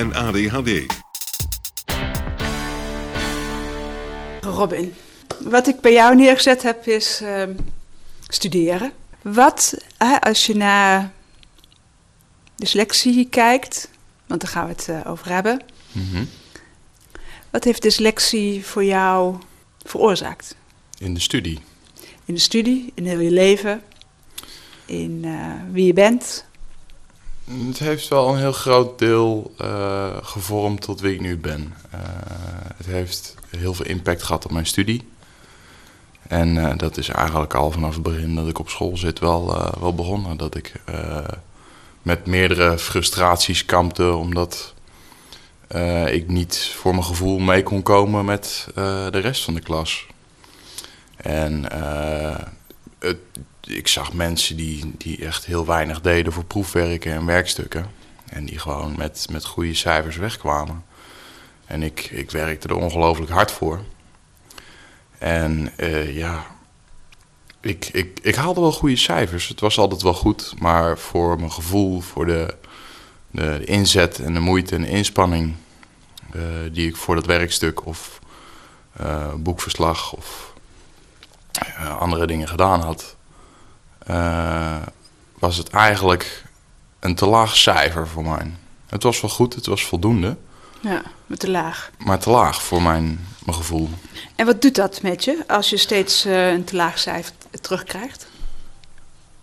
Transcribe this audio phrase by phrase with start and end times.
[0.00, 0.86] en ADHD.
[4.40, 4.94] Robin,
[5.38, 7.52] wat ik bij jou neergezet heb is ehm,
[8.28, 8.92] studeren.
[9.22, 11.12] Wat, hè, als je naar
[12.56, 13.88] dyslexie kijkt,
[14.26, 15.62] want daar gaan we het eh, over hebben.
[17.50, 19.36] Wat heeft dyslexie voor jou
[19.82, 20.56] veroorzaakt?
[20.98, 21.58] In de studie.
[22.24, 23.82] In de studie, in heel je leven,
[24.86, 26.44] in eh, wie je bent.
[27.58, 31.74] Het heeft wel een heel groot deel eh, gevormd tot wie ik nu ben.
[31.90, 32.00] Eh,
[32.76, 35.08] het heeft heel veel impact gehad op mijn studie.
[36.28, 39.72] En eh, dat is eigenlijk al vanaf het begin dat ik op school zit wel,
[39.80, 40.36] wel begonnen.
[40.36, 40.72] Dat ik
[42.02, 44.74] met meerdere frustraties kampte omdat
[46.06, 50.06] ik niet voor mijn gevoel mee kon komen met de rest van de klas.
[51.16, 51.64] En
[52.98, 53.18] het,
[53.66, 57.86] ik zag mensen die, die echt heel weinig deden voor proefwerken en werkstukken.
[58.28, 60.84] En die gewoon met, met goede cijfers wegkwamen.
[61.66, 63.80] En ik, ik werkte er ongelooflijk hard voor.
[65.18, 66.46] En eh, ja,
[67.60, 69.48] ik, ik, ik haalde wel goede cijfers.
[69.48, 70.54] Het was altijd wel goed.
[70.58, 72.54] Maar voor mijn gevoel, voor de,
[73.30, 75.54] de inzet en de moeite en de inspanning
[76.32, 78.20] eh, die ik voor dat werkstuk of
[78.92, 80.48] eh, boekverslag of
[81.98, 83.16] andere dingen gedaan had,
[84.14, 84.76] eh,
[85.38, 86.44] was het eigenlijk
[87.00, 88.50] een te laag cijfer voor mij.
[88.86, 90.36] Het was wel goed, het was voldoende,
[90.80, 91.90] Ja, met de laag.
[91.98, 93.88] maar te laag voor mijn, mijn gevoel.
[94.36, 98.26] En wat doet dat met je als je steeds eh, een te laag cijfer terugkrijgt?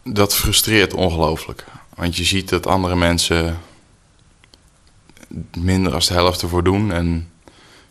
[0.04, 1.66] Dat frustreert ongelooflijk.
[1.96, 3.60] Want je ziet dat andere mensen
[5.58, 6.92] minder als de helft ervoor doen.
[6.92, 7.32] En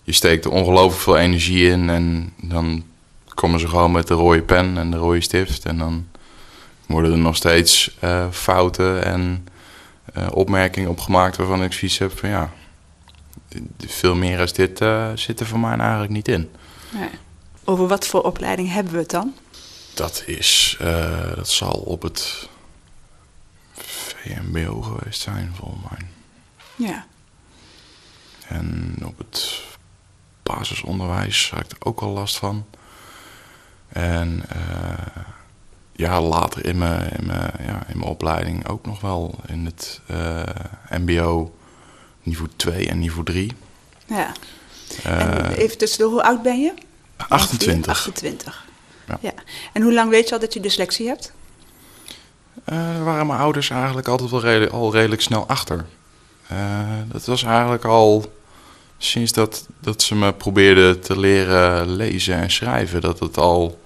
[0.03, 1.91] je steekt er ongelooflijk veel energie in.
[1.91, 2.85] En dan
[3.35, 5.65] komen ze gewoon met de rode pen en de rode stift.
[5.65, 6.07] En dan
[6.87, 9.49] worden er nog steeds eh, fouten en
[10.13, 12.53] eh, opmerkingen opgemaakt waarvan ik zoiets heb van ja...
[13.87, 16.51] Veel meer als dit eh, zit er voor mij eigenlijk niet in.
[16.93, 17.09] Nee.
[17.65, 19.35] Over wat voor opleiding hebben we het dan?
[19.95, 20.77] Dat is,
[21.35, 22.49] dat zal op het
[23.75, 26.09] VMBO geweest zijn, volgens mij.
[26.89, 27.07] Ja.
[28.49, 29.61] En op het
[30.43, 32.67] basisonderwijs had ik er ook al last van.
[33.89, 34.45] En
[35.97, 40.01] ja, later in mijn, in, mijn, ja, in mijn opleiding ook nog wel in het
[40.07, 40.43] eh,
[40.91, 41.55] MBO
[42.23, 43.53] niveau 2 en niveau 3.
[44.07, 44.33] ja.
[45.03, 46.73] Eh, en even tussendoor, hoe oud ben je?
[47.29, 47.93] 28.
[47.93, 48.65] 28.
[49.07, 49.19] Ja.
[49.21, 49.33] Ja.
[49.73, 51.33] En hoe lang weet je al dat je dyslexie hebt?
[52.65, 55.87] Daar waren mijn ouders eigenlijk altijd wel redelijk, al redelijk snel achter.
[57.09, 58.33] Dat was eigenlijk al
[58.99, 63.79] sinds dat, dat ze me probeerden te leren lezen en schrijven, dat het al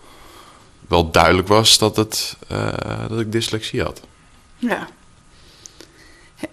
[0.91, 4.01] wel duidelijk was dat, het, eh, dat ik dyslexie had.
[4.57, 4.89] Ja.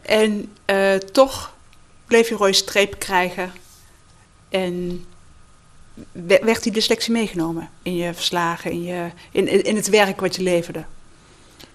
[0.01, 1.53] En eh, toch
[2.05, 3.51] bleef je rode streep krijgen
[4.49, 5.05] en
[6.11, 10.35] we- werd die dyslexie meegenomen in je verslagen, in, je, in, in het werk wat
[10.35, 10.85] je leverde.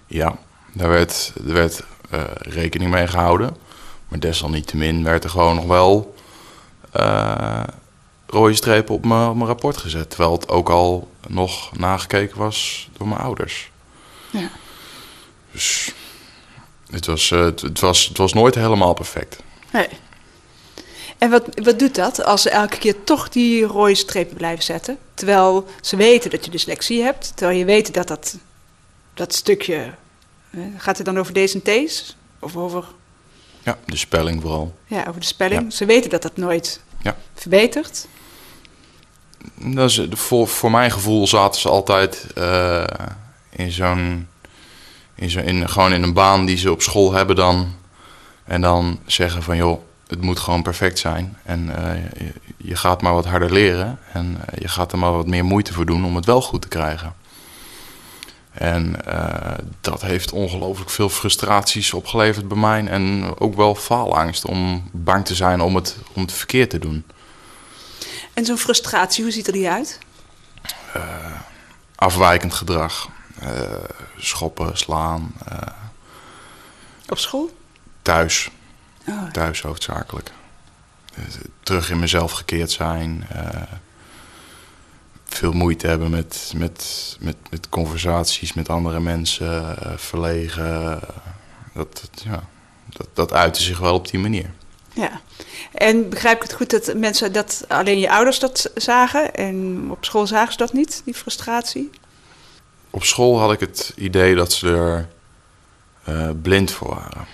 [0.07, 0.37] Ja,
[0.73, 3.57] daar werd, er werd eh, rekening mee gehouden.
[4.07, 6.15] Maar desalniettemin werd er gewoon nog wel
[8.33, 10.09] rode strepen op mijn, op mijn rapport gezet.
[10.09, 13.71] Terwijl het ook al nog nagekeken was door mijn ouders.
[14.29, 14.49] Ja.
[15.51, 15.91] Dus
[16.89, 19.39] het was, eh, het, het was, het was nooit helemaal perfect.
[19.71, 19.87] Nee.
[21.17, 24.97] En wat, wat doet dat als ze elke keer toch die rode strepen blijven zetten?
[25.13, 28.37] Terwijl ze weten dat je dyslexie hebt, terwijl je weet dat dat,
[29.13, 29.93] dat stukje...
[30.49, 32.15] eh, gaat het dan over D's en T's?
[32.39, 32.85] Of over,
[33.63, 34.75] Ja, de spelling vooral.
[34.87, 35.61] ja, over de spelling?
[35.63, 35.69] Ja.
[35.69, 37.17] Ze weten dat dat nooit Ja.
[37.35, 38.07] verbetert.
[39.55, 42.83] Dat is, voor, voor mijn gevoel zaten ze altijd eh,
[43.49, 44.27] in zo'n...
[45.15, 47.75] In zo, in, gewoon in een baan die ze op school hebben dan.
[48.43, 51.37] En dan zeggen van, joh, het moet gewoon perfect zijn.
[51.43, 52.01] En eh,
[52.57, 53.99] je, gaat maar wat harder leren.
[54.13, 56.61] En eh, je gaat er maar wat meer moeite voor doen om het wel goed
[56.61, 57.13] te krijgen.
[58.51, 58.95] En
[59.81, 62.85] dat heeft ongelooflijk veel frustraties opgeleverd bij mij.
[62.85, 67.03] En ook wel faalangst om bang te zijn om het, om het verkeerd te doen.
[68.33, 69.99] En zo'n frustratie, hoe ziet er die uit?
[71.95, 73.09] Afwijkend gedrag.
[73.39, 73.61] eh,
[74.17, 75.33] schoppen, slaan.
[75.45, 75.57] eh,
[77.09, 77.57] Op school?
[78.01, 78.49] thuis.
[79.07, 80.31] Oh, Thuis hoofdzakelijk.
[81.13, 81.23] Eh,
[81.63, 83.25] Terug in mezelf gekeerd zijn.
[83.29, 83.61] eh,
[85.25, 89.77] veel moeite hebben met, met, met, met conversaties met andere mensen.
[89.85, 90.99] eh, verlegen.
[91.73, 92.43] Dat, dat, ja,
[92.85, 94.51] dat, dat uitte zich wel op die manier.
[94.93, 95.21] Ja.
[95.71, 100.05] En begrijp ik het goed dat mensen dat alleen je ouders dat zagen en op
[100.05, 101.89] school zagen ze dat niet, die frustratie?
[102.89, 105.07] Op school had ik het idee dat ze er
[106.03, 107.27] eh, blind voor waren.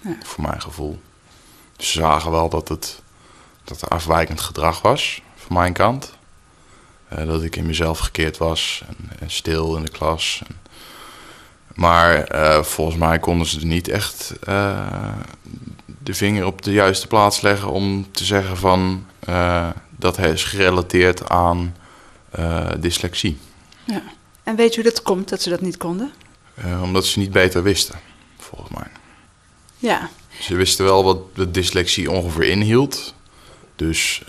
[0.00, 0.16] Ja.
[0.22, 1.00] Voor mijn gevoel.
[1.76, 3.02] Ze zagen wel dat het
[3.64, 6.12] dat er afwijkend gedrag was van mijn kant.
[7.08, 10.42] Eh, dat ik in mezelf gekeerd was en, en stil in de klas.
[10.46, 10.56] En-
[11.74, 14.32] maar eh, volgens mij konden ze er niet echt
[16.06, 21.28] de vinger op de juiste plaats leggen om te zeggen van eh, dat is gerelateerd
[21.28, 21.76] aan
[22.30, 23.38] eh, dyslexie.
[23.84, 24.02] Ja.
[24.42, 26.12] En weet je hoe dat komt, dat ze dat niet konden?
[26.54, 28.00] Eh, omdat ze niet beter wisten,
[28.38, 28.86] volgens mij.
[29.78, 30.10] Ja,
[30.40, 33.14] Ze wisten wel wat de dyslexie ongeveer inhield.
[33.76, 34.22] Dus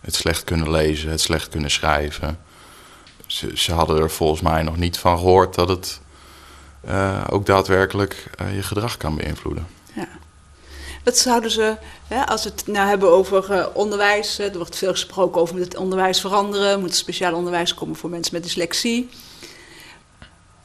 [0.00, 2.38] het slecht kunnen lezen, het slecht kunnen schrijven.
[3.26, 6.00] Ze, ze hadden er volgens mij nog niet van gehoord dat het
[7.30, 9.66] ook daadwerkelijk je gedrag kan beïnvloeden.
[11.04, 11.76] Wat zouden ze,
[12.08, 15.56] hè, als we het nou hebben over eh, onderwijs, hè, er wordt veel gesproken over
[15.56, 19.08] het onderwijs veranderen, moet speciaal onderwijs komen voor mensen met dyslexie.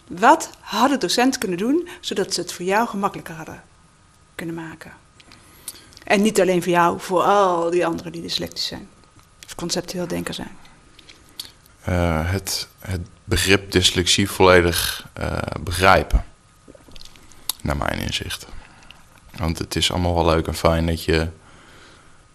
[0.07, 3.63] Wat hadden docenten kunnen doen zodat ze het voor jou gemakkelijker hadden
[4.35, 4.91] kunnen maken?
[6.03, 8.89] En niet alleen voor jou, voor al die anderen die dyslectisch zijn.
[9.45, 10.57] Of conceptueel denken zijn.
[11.81, 16.25] Eh, het, het begrip dyslexie volledig eh, begrijpen.
[17.61, 18.47] Naar mijn inzicht.
[19.37, 21.27] Want het is allemaal wel leuk en fijn dat je,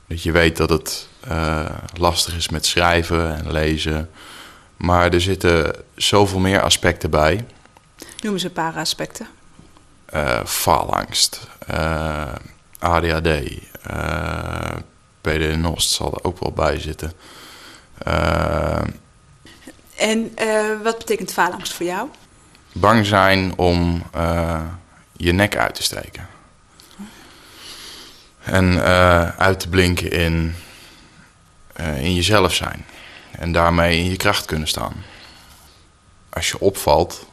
[0.07, 1.65] dat je weet dat het eh,
[1.95, 4.11] lastig is met schrijven en lezen.
[4.77, 7.45] Maar er zitten zoveel meer aspecten bij.
[8.21, 9.27] Noemen ze een paar aspecten.
[10.05, 12.33] Eh, faalangst, eh,
[12.79, 13.27] ADHD,
[13.83, 14.77] eh
[15.21, 17.13] PD-NOST zal er ook wel bij zitten.
[19.97, 20.35] En
[20.83, 22.09] wat betekent faalangst voor jou?
[22.73, 24.03] bang zijn om
[25.17, 26.29] je nek uit te steken.
[28.45, 30.55] En eh, uit te blinken in,
[31.73, 32.85] eh, in jezelf zijn.
[33.31, 34.93] En daarmee in je kracht kunnen staan.
[36.31, 37.27] Als je opvalt,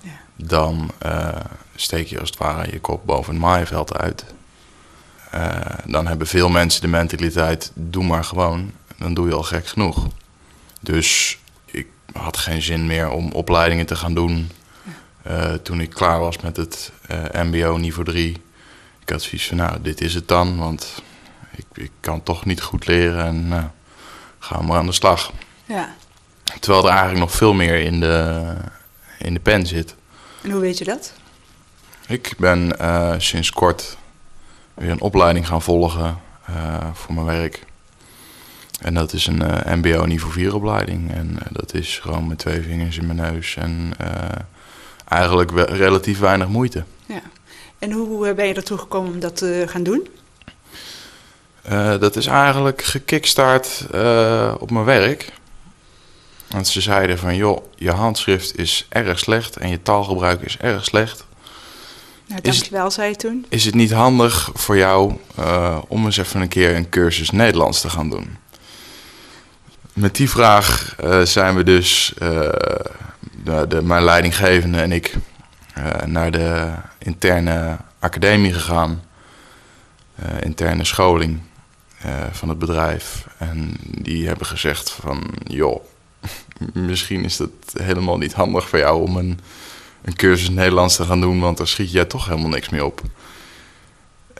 [0.00, 0.10] Ja.
[0.36, 1.28] dan eh,
[1.74, 4.24] steek je als het ware je kop boven het maaiveld uit.
[5.84, 8.72] Dan hebben veel mensen de mentaliteit, doe maar gewoon.
[8.98, 10.06] Dan doe je al gek genoeg.
[10.80, 14.50] Dus ik had geen zin meer om opleidingen te gaan doen.
[15.62, 16.92] Toen ik klaar was met het
[17.32, 18.36] MBO niveau 3.
[19.06, 20.56] Ik had zoiets van, nou, dit is het dan.
[20.58, 21.02] Want
[21.56, 23.64] ik, ik kan toch niet goed leren en nou,
[24.38, 25.32] gaan we maar aan de slag.
[25.64, 25.94] Ja.
[26.60, 28.42] Terwijl er eigenlijk nog veel meer in de,
[29.18, 29.94] in de pen zit.
[30.42, 31.12] En hoe weet je dat?
[32.06, 33.96] Ik ben eh, sinds kort
[34.74, 37.64] weer een opleiding gaan volgen eh, voor mijn werk.
[38.80, 41.12] En dat is een eh, MBO niveau 4 opleiding.
[41.12, 43.56] En eh, dat is gewoon met twee vingers in mijn neus.
[43.56, 44.40] En eh,
[45.08, 46.84] eigenlijk relatief weinig moeite.
[47.06, 47.20] Ja.
[47.78, 50.08] En hoe eh, ben je ertoe gekomen om dat te gaan doen?
[51.62, 55.32] Eh, dat is eigenlijk gekickstart eh, op mijn werk.
[56.48, 60.84] Want ze zeiden van, joh, je handschrift is erg slecht en je taalgebruik is erg
[60.84, 61.24] slecht.
[62.26, 63.46] Nou, Is- dankjewel, zei je toen.
[63.48, 67.80] Is het niet handig voor jou eh, om eens even een keer een cursus Nederlands
[67.80, 68.36] te gaan doen?
[69.92, 72.28] Met die vraag eh, zijn we dus, eh,
[73.44, 75.18] de, de, mijn leidinggevende en ik, eh,
[76.06, 79.02] naar de interne academie gegaan.
[80.14, 81.40] Eh, interne scholing
[81.98, 83.26] eh, van het bedrijf.
[83.38, 85.84] En die hebben gezegd van, joh,
[86.72, 89.40] misschien is het helemaal niet handig voor jou om een
[90.06, 93.00] een cursus Nederlands te gaan doen, want daar schiet jij toch helemaal niks mee op.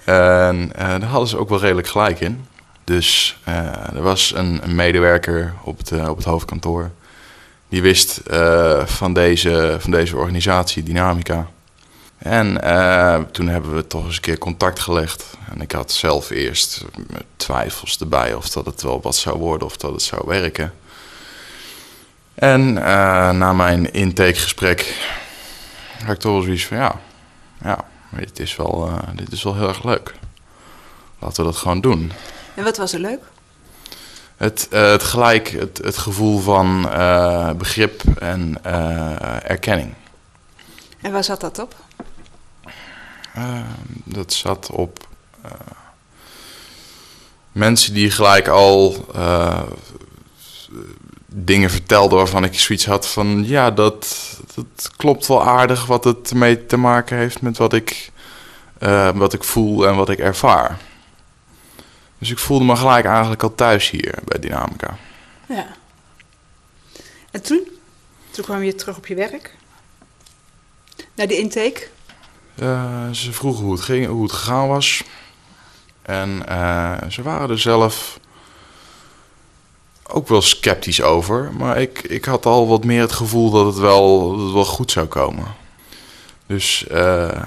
[0.05, 2.45] En eh, daar hadden ze ook wel redelijk gelijk in.
[2.85, 6.91] Dus eh, er was een, medewerker op het, eh, op het hoofdkantoor.
[7.69, 11.47] Die wist eh, van, deze, van deze organisatie, Dynamica.
[12.19, 15.25] En eh, toen hebben we toch eens een keer contact gelegd.
[15.53, 16.85] En ik had zelf eerst
[17.37, 20.73] twijfels erbij of dat het wel wat zou worden of dat het zou werken.
[22.35, 25.11] En eh, na mijn intakegesprek
[26.05, 27.01] had ik toch wel zoiets van ja,
[27.63, 30.15] ja, dit is wel, dit is wel heel erg leuk.
[31.19, 32.13] laten we dat gewoon doen.
[32.55, 33.21] En wat was er leuk?
[34.37, 39.95] Het, uh, het gelijk, het, het gevoel van uh, begrip en uh, erkenning.
[41.01, 41.75] En waar zat dat op?
[44.05, 45.07] dat zat op
[47.53, 49.07] mensen die gelijk al
[51.27, 53.45] dingen vertelden waarvan ik zoiets had van...
[53.47, 54.17] ja, dat,
[54.55, 58.11] dat klopt wel aardig wat het mee te maken heeft met wat ik,
[59.15, 60.79] wat ik voel en wat ik ervaar.
[62.19, 64.99] Dus ik voelde me gelijk eigenlijk al thuis hier bij Dynamica.
[65.49, 65.67] Ja.
[67.31, 67.69] En toen?
[68.31, 69.57] Toen kwam je terug op je werk?
[71.15, 71.87] Naar de intake?
[72.63, 75.03] Uh, ze vroegen hoe het, ging, hoe het gegaan was.
[76.03, 78.19] En uh, ze waren er zelf
[80.07, 81.53] ook wel sceptisch over.
[81.53, 84.65] Maar ik, ik had al wat meer het gevoel dat het wel, dat het wel
[84.65, 85.55] goed zou komen.
[86.47, 87.43] Dus uh,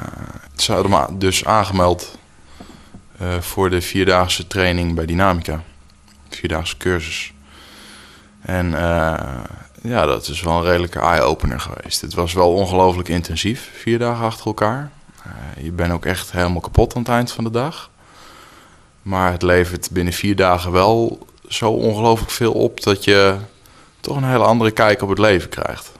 [0.55, 2.17] ze hadden me dus aangemeld
[3.21, 5.63] uh, voor de vierdaagse training bij Dynamica.
[6.29, 7.33] Vierdaagse cursus.
[8.41, 9.43] En uh,
[9.81, 12.01] ja, dat is wel een redelijke eye-opener geweest.
[12.01, 14.91] Het was wel ongelooflijk intensief, vier dagen achter elkaar.
[15.27, 17.89] Uh, je bent ook echt helemaal kapot aan het eind van de dag.
[19.01, 23.35] Maar het levert binnen vier dagen wel zo ongelooflijk veel op dat je
[23.99, 25.91] toch een hele andere kijk op het leven krijgt.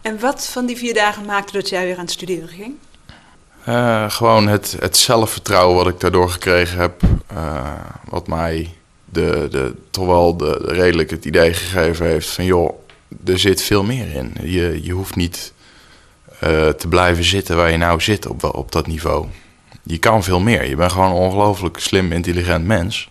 [0.00, 2.74] En wat van die vier dagen maakte dat jij weer aan het studeren ging?
[3.68, 7.02] Uh, gewoon het, het zelfvertrouwen wat ik daardoor gekregen heb.
[7.32, 7.72] Uh,
[8.08, 12.44] wat mij de, de, toch wel de, redelijk het idee gegeven heeft van...
[12.44, 12.78] joh,
[13.24, 14.36] er zit veel meer in.
[14.42, 15.52] Je, je hoeft niet
[16.34, 19.26] uh, te blijven zitten waar je nou zit op, op dat niveau.
[19.82, 20.68] Je kan veel meer.
[20.68, 23.10] Je bent gewoon een ongelooflijk slim, intelligent mens.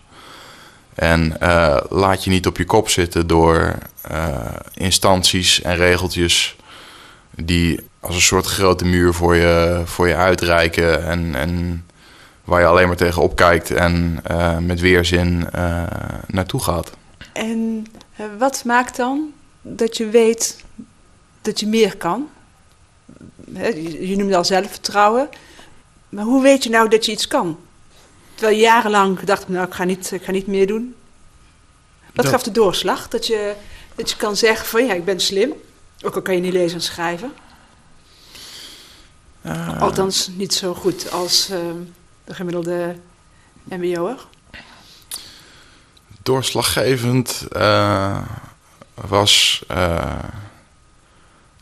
[0.94, 1.36] En
[1.88, 3.74] laat je niet op je kop zitten door
[4.74, 6.56] instanties en regeltjes
[7.34, 11.04] die als een soort grote muur voor je, voor je uitreiken.
[11.04, 11.84] En, en
[12.44, 15.82] waar je alleen maar tegen opkijkt en uh, met weerzin uh,
[16.26, 16.90] naartoe gaat.
[17.32, 17.86] En
[18.20, 20.64] uh, wat maakt dan dat je weet
[21.42, 22.28] dat je meer kan?
[23.54, 25.28] Je, je noemde al zelfvertrouwen.
[26.08, 27.58] Maar hoe weet je nou dat je iets kan?
[28.34, 30.94] Terwijl je jarenlang dacht, nou ik ga niet, ik ga niet meer doen.
[32.14, 32.34] Wat dat...
[32.34, 33.08] gaf de doorslag?
[33.08, 33.54] Dat je,
[33.94, 35.52] dat je kan zeggen van ja, ik ben slim.
[36.02, 37.32] Ook al kan je niet lezen en schrijven.
[39.46, 41.58] Uh, Althans, niet zo goed als uh,
[42.24, 42.96] de gemiddelde
[43.64, 44.26] MBO'er.
[46.22, 48.18] Doorslaggevend uh,
[48.94, 49.64] was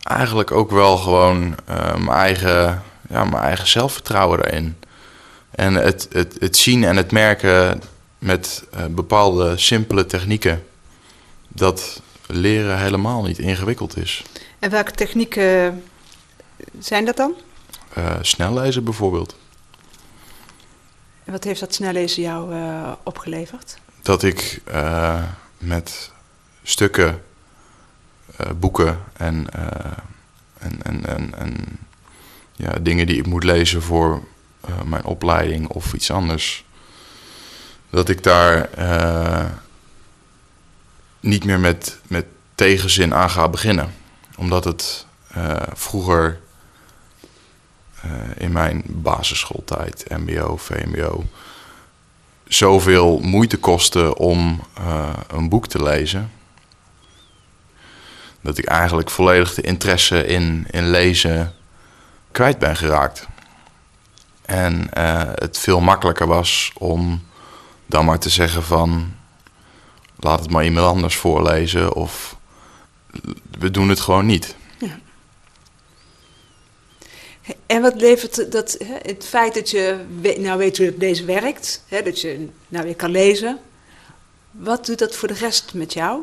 [0.03, 1.55] eigenlijk ook wel gewoon
[1.99, 4.77] mijn, eigen, ja, mijn eigen zelfvertrouwen daarin.
[5.51, 7.83] En het, het, het zien en het merken
[8.19, 10.65] met bepaalde simpele technieken
[11.49, 14.23] dat leren helemaal niet ingewikkeld is.
[14.59, 15.83] En welke technieken
[16.79, 17.35] zijn dat dan?
[17.99, 19.37] Uh, snel lezen bijvoorbeeld.
[21.25, 23.79] En wat heeft dat snel lezen jou uh, opgeleverd?
[24.03, 25.23] Dat ik uh,
[25.59, 26.11] met
[26.63, 27.23] stukken,
[28.57, 29.47] boeken en,
[30.59, 31.79] en, en, en, en
[32.53, 34.25] ja, dingen die ik moet lezen voor
[34.85, 36.65] mijn opleiding of iets anders,
[37.91, 38.69] dat ik daar
[41.21, 43.95] niet meer met, met tegenzin aan ga beginnen.
[44.37, 45.07] Omdat het
[45.73, 46.41] vroeger
[48.37, 51.25] in mijn basisschooltijd, MBO, VMBO,
[52.45, 56.30] zoveel moeite kostte om uh, een boek te lezen.
[58.40, 61.54] Dat ik eigenlijk volledig de interesse in, in lezen
[62.33, 63.28] kwijt ben geraakt.
[64.42, 67.23] En uh, het veel makkelijker was om
[67.87, 69.14] dan maar te zeggen van
[70.16, 72.37] laat het maar iemand anders voorlezen of
[73.59, 74.57] we doen het gewoon niet.
[77.71, 80.05] En wat levert dat, het feit dat je
[80.39, 83.59] nou weet hoe deze werkt, dat je nou weer kan lezen,
[84.50, 86.23] wat doet dat voor de rest met jou?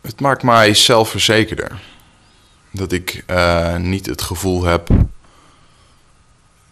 [0.00, 1.80] Het maakt mij zelfverzekerder.
[2.70, 4.88] Dat ik uh, niet het gevoel heb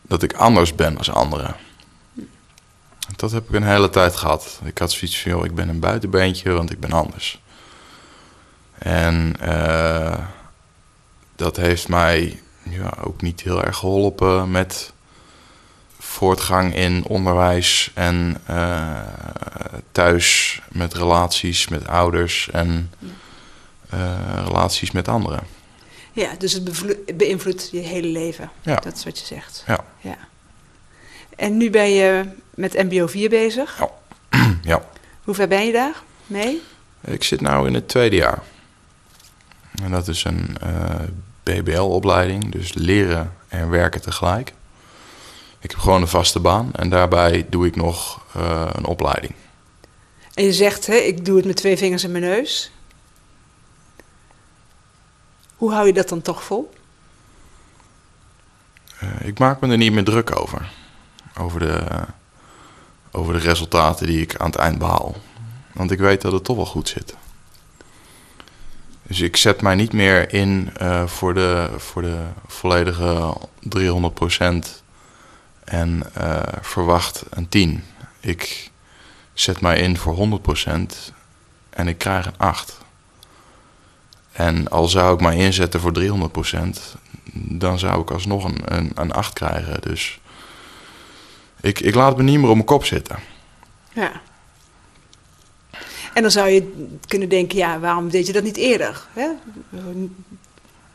[0.02, 1.56] dat ik anders ben als anderen.
[3.16, 4.60] Dat heb ik een hele tijd gehad.
[4.64, 7.42] Ik had zoiets van, ik ben een buitenbeentje, want ik ben anders.
[8.78, 10.18] En uh,
[11.38, 14.92] dat heeft mij ja, ook niet heel erg geholpen met
[15.98, 19.00] voortgang in onderwijs en uh,
[19.92, 22.90] thuis met relaties met ouders en
[23.94, 25.40] uh, relaties met anderen.
[26.12, 28.50] Ja, dus het beïnvloedt je hele leven.
[28.62, 28.76] Ja.
[28.76, 29.64] Dat is wat je zegt.
[29.66, 29.84] Ja.
[30.00, 30.18] ja.
[31.36, 33.78] En nu ben je met MBO 4 bezig.
[33.78, 33.90] Ja.
[34.72, 34.82] ja.
[35.24, 36.62] Hoe ver ben je daar mee?
[37.00, 38.42] Ik zit nu in het tweede jaar.
[39.82, 40.94] En dat is een uh,
[41.48, 44.52] BBL-opleiding, dus leren en werken tegelijk.
[45.60, 49.34] Ik heb gewoon een vaste baan en daarbij doe ik nog uh, een opleiding.
[50.34, 52.70] En je zegt, hè, ik doe het met twee vingers in mijn neus.
[55.56, 56.70] Hoe hou je dat dan toch vol?
[59.02, 60.70] Uh, ik maak me er niet meer druk over.
[61.38, 61.84] Over de,
[63.10, 65.16] over de resultaten die ik aan het eind behaal.
[65.72, 67.16] Want ik weet dat het toch wel goed zit.
[69.08, 73.36] Dus ik zet mij niet meer in uh, voor, de, voor de volledige
[73.76, 73.78] 300%
[75.64, 77.84] en uh, verwacht een 10.
[78.20, 78.70] Ik
[79.32, 80.70] zet mij in voor 100%
[81.70, 82.78] en ik krijg een 8.
[84.32, 86.98] En al zou ik mij inzetten voor 300%,
[87.32, 89.80] dan zou ik alsnog een, een, een 8 krijgen.
[89.80, 90.20] Dus
[91.60, 93.18] ik, ik laat me niet meer op mijn kop zitten.
[93.92, 94.20] Ja.
[96.14, 99.06] En dan zou je kunnen denken, ja, waarom deed je dat niet eerder?
[99.12, 99.28] Hè?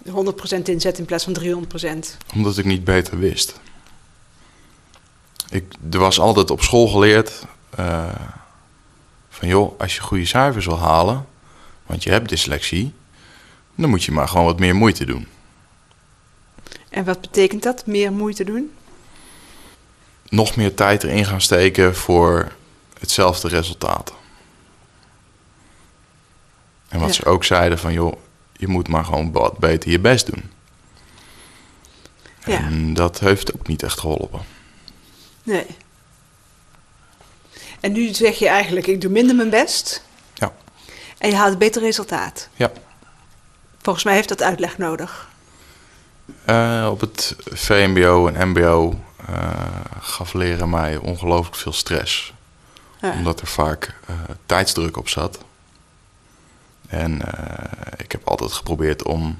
[0.10, 2.34] 100% inzet in plaats van 300%.
[2.34, 3.60] Omdat ik niet beter wist.
[5.50, 7.46] Ik, er was altijd op school geleerd
[7.80, 8.10] uh,
[9.30, 11.26] van joh, als je goede cijfers wil halen,
[11.86, 12.94] want je hebt dyslexie,
[13.76, 15.28] dan moet je maar gewoon wat meer moeite doen.
[16.90, 18.72] En wat betekent dat, meer moeite doen?
[20.30, 22.52] Nog meer tijd erin gaan steken voor
[23.00, 24.14] hetzelfde resultaat.
[26.94, 28.18] En wat ze ook zeiden van joh,
[28.52, 30.52] je moet maar gewoon wat beter je best doen.
[32.46, 32.58] Ja.
[32.58, 34.42] En dat heeft ook niet echt geholpen.
[35.44, 35.66] Nee.
[37.80, 40.04] En nu zeg je eigenlijk, ik doe minder mijn best.
[40.34, 40.54] Ja.
[41.18, 42.50] En je haalt een beter resultaat.
[42.56, 42.72] Ja.
[43.82, 45.30] Volgens mij heeft dat uitleg nodig.
[46.50, 49.52] Uh, op het VMBO en MBO uh, eh,
[50.00, 52.34] gaf leren mij ongelooflijk veel stress.
[53.02, 53.12] Ja.
[53.12, 55.40] Omdat er vaak uh, tijdsdruk op zat.
[56.94, 57.22] En
[57.98, 59.38] ik heb altijd geprobeerd om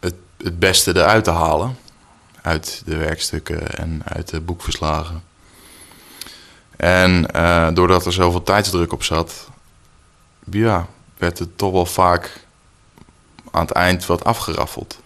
[0.00, 1.76] het, het beste eruit te halen
[2.42, 5.22] uit de werkstukken en uit de boekverslagen.
[6.76, 9.48] En uh, doordat er zoveel tijdsdruk op zat,
[10.50, 10.86] ja,
[11.18, 12.46] werd het toch wel vaak
[13.50, 15.00] aan het eind wat afgeraffeld.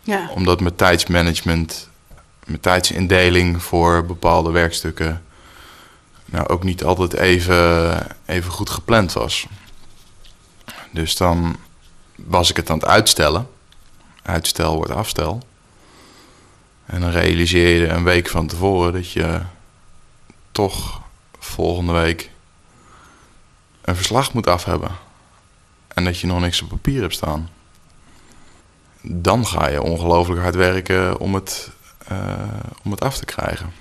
[0.00, 0.30] Ja.
[0.34, 1.88] Omdat mijn tijdsmanagement,
[2.44, 5.22] mijn tijdsindeling voor bepaalde werkstukken
[6.24, 9.46] nou ook niet altijd even, even goed gepland was.
[10.92, 11.56] Dus dan
[12.14, 13.48] was ik het aan het uitstellen.
[14.22, 15.42] Uitstel wordt afstel.
[16.86, 19.40] En dan realiseer je een week van tevoren dat je
[20.52, 21.00] toch
[21.38, 22.30] volgende week
[23.82, 24.90] een verslag moet af hebben.
[25.88, 27.48] En dat je nog niks op papier hebt staan.
[29.00, 31.70] Dan ga je ongelooflijk hard werken om het,
[32.12, 32.42] uh,
[32.84, 33.72] om het af te krijgen.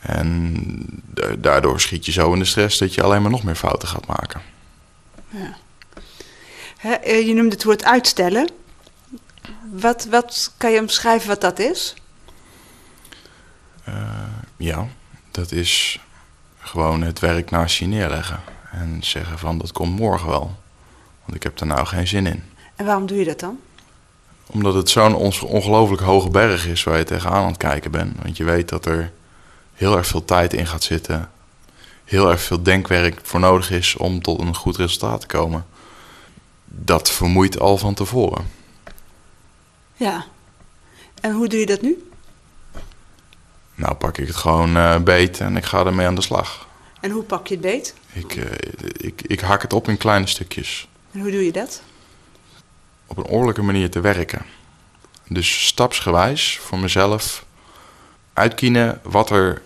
[0.00, 1.02] En
[1.38, 4.06] daardoor schiet je zo in de stress dat je alleen maar nog meer fouten gaat
[4.06, 4.40] maken.
[5.28, 5.56] Ja.
[6.84, 8.48] Eh, je noemde het woord uitstellen.
[9.70, 11.94] Wat, wat kan je omschrijven wat dat is?
[13.88, 13.94] Uh,
[14.56, 14.86] ja,
[15.30, 16.00] dat is
[16.58, 18.40] gewoon het werk naast je neerleggen.
[18.72, 20.56] En zeggen van dat komt morgen wel.
[21.24, 22.42] Want ik heb er nou geen zin in.
[22.76, 23.60] En waarom doe je dat dan?
[24.46, 28.22] Omdat het zo'n ongelooflijk hoge berg is waar je tegenaan aan het kijken bent.
[28.22, 29.12] Want je weet dat er
[29.74, 31.30] heel erg veel tijd in gaat zitten.
[32.04, 35.66] Heel erg veel denkwerk voor nodig is om tot een goed resultaat te komen.
[36.76, 38.46] Dat vermoeit al van tevoren.
[39.94, 40.24] Ja.
[41.20, 42.08] En hoe doe je dat nu?
[43.74, 46.68] Nou, pak ik het gewoon uh, beet en ik ga ermee aan de slag.
[47.00, 47.94] En hoe pak je het beet?
[48.12, 48.44] Ik, uh,
[48.96, 50.88] ik, ik hak het op in kleine stukjes.
[51.12, 51.82] En hoe doe je dat?
[53.06, 54.42] Op een oorlijke manier te werken.
[55.28, 57.44] Dus stapsgewijs voor mezelf
[58.32, 59.62] uitkiezen wat er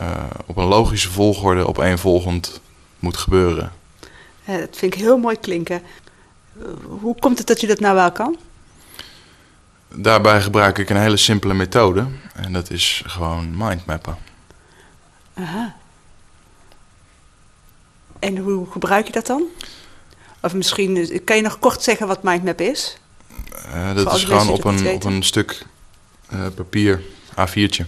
[0.00, 2.60] uh, op een logische volgorde op een volgend
[2.98, 3.72] moet gebeuren.
[4.44, 5.82] dat vind ik heel mooi klinken.
[6.82, 8.36] Hoe komt het dat je dat nou wel kan?
[9.94, 12.06] Daarbij gebruik ik een hele simpele methode.
[12.34, 14.16] En dat is gewoon mindmappen.
[15.34, 15.74] Aha.
[18.18, 19.42] En hoe gebruik je dat dan?
[20.40, 22.96] Of misschien, kan je nog kort zeggen wat mindmap is?
[23.66, 25.66] Uh, dat is gewoon op een, op een stuk
[26.32, 27.84] uh, papier, A4'tje.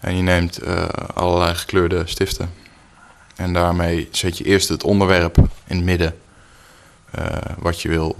[0.00, 2.52] En je neemt uh, allerlei gekleurde stiften.
[3.36, 6.18] En daarmee zet je eerst het onderwerp in het midden.
[7.58, 8.16] Wat je wil,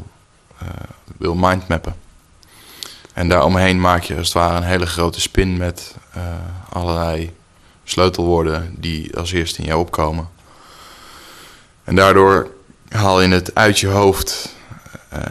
[1.16, 1.94] wil mindmappen.
[3.12, 6.22] En daaromheen maak je als het ware een hele grote spin met uh,
[6.68, 7.34] allerlei
[7.84, 10.28] sleutelwoorden die als eerste in jou opkomen.
[11.84, 12.50] En daardoor
[12.88, 14.54] haal je het uit je hoofd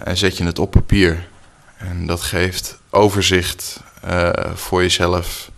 [0.03, 1.27] en zet je het op papier.
[1.77, 3.79] En dat geeft overzicht
[4.53, 5.49] voor jezelf.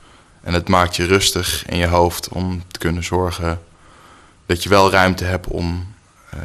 [0.41, 3.61] En het maakt je rustig in je hoofd om te kunnen zorgen
[4.45, 5.93] dat je wel ruimte hebt om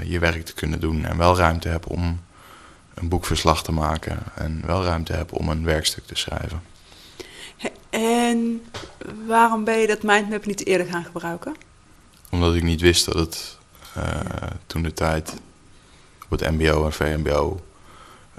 [0.05, 1.05] je werk te kunnen doen.
[1.05, 2.21] En wel ruimte hebt om
[2.95, 6.63] een boekverslag te maken en wel ruimte heb om een werkstuk te schrijven.
[7.91, 8.65] En
[9.27, 11.55] waarom ben je dat mindmap niet eerder gaan gebruiken?
[12.31, 13.59] Omdat ik niet wist dat het
[13.97, 14.05] uh,
[14.67, 15.35] toen de tijd
[16.29, 17.61] op het mbo en VMBO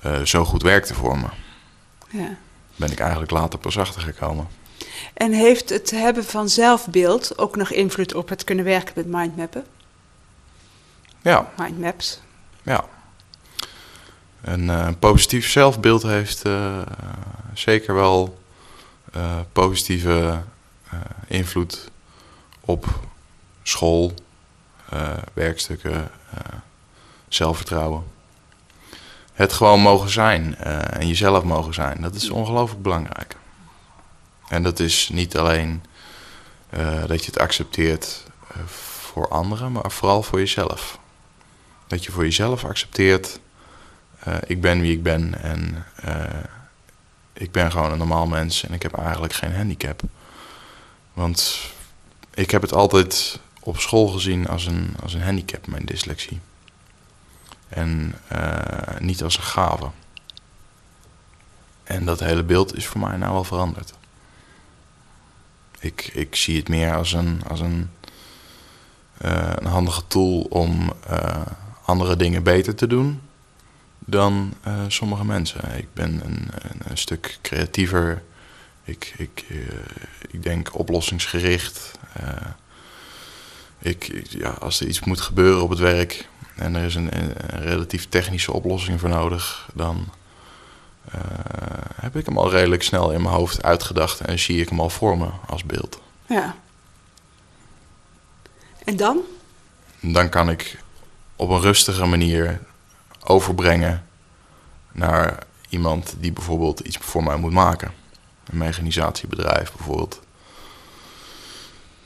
[0.06, 1.28] uh, zo goed werkte voor me.
[2.10, 2.38] Ja.
[2.76, 4.48] Ben ik eigenlijk later pas achter gekomen.
[5.14, 9.66] En heeft het hebben van zelfbeeld ook nog invloed op het kunnen werken met mindmappen?
[11.24, 11.52] Ja.
[11.58, 12.20] Mindmaps.
[12.64, 12.86] Ja.
[14.42, 16.82] Een uh, positief zelfbeeld heeft uh,
[17.54, 18.42] zeker wel
[19.16, 20.42] uh, positieve
[21.28, 21.92] invloed
[22.62, 23.00] op
[23.64, 24.14] school,
[25.34, 26.12] werkstukken,
[27.28, 28.04] zelfvertrouwen.
[29.34, 33.36] Het gewoon mogen zijn en jezelf mogen zijn, dat is ongelooflijk belangrijk.
[34.48, 35.84] En dat is niet alleen
[37.08, 38.24] dat je het accepteert
[38.68, 41.00] voor anderen, maar vooral voor jezelf.
[41.88, 43.40] Dat je voor jezelf accepteert,
[44.28, 46.24] uh, ik ben wie ik ben en uh,
[47.34, 50.02] ik ben gewoon een normaal mens en ik heb eigenlijk geen handicap.
[51.14, 51.60] Want
[52.34, 56.40] ik heb het altijd op school gezien als een, als een handicap, mijn dyslexie.
[57.70, 59.90] En uh, niet als een gave.
[61.84, 63.94] En dat hele beeld is voor mij nou wel veranderd.
[65.80, 67.90] Ik, ik zie het meer als een, als een,
[69.18, 70.94] een handige tool om
[71.86, 73.22] andere dingen beter te doen
[74.06, 75.78] dan uh, sommige mensen.
[75.78, 76.50] Ik ben een,
[76.88, 78.24] een, stuk creatiever.
[78.84, 79.68] Ik, ik, uh,
[80.32, 81.92] ik denk oplossingsgericht.
[82.22, 82.28] Uh,
[83.80, 87.18] ik, ik, ja, als er iets moet gebeuren op het werk en er is een,
[87.18, 90.08] een relatief technische oplossing voor nodig, dan
[91.96, 94.90] heb ik hem al redelijk snel in mijn hoofd uitgedacht en zie ik hem al
[94.90, 96.02] voor me als beeld.
[96.26, 96.56] Ja.
[98.84, 99.20] En dan?
[100.00, 100.83] Dan kan ik
[101.36, 102.60] op een rustige manier
[103.24, 104.06] overbrengen
[104.92, 105.38] naar
[105.70, 107.92] iemand die bijvoorbeeld iets voor mij moet maken.
[108.50, 110.22] Een mechanisatiebedrijf bijvoorbeeld.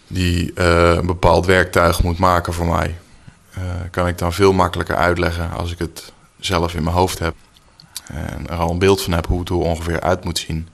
[0.08, 2.98] Die uh, een bepaald werktuig moet maken voor mij.
[3.58, 7.36] Uh, kan ik dan veel makkelijker uitleggen als ik het zelf in mijn hoofd heb.
[8.08, 10.68] En er al een beeld van heb hoe het er ongeveer uit moet zien.